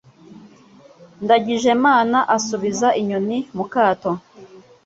[1.23, 4.11] Ndangijemana asubiza inyoni mu kato.